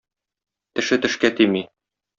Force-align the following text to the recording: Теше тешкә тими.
Теше 0.79 0.99
тешкә 1.05 1.35
тими. 1.43 1.65